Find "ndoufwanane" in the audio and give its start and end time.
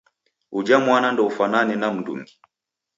1.11-1.73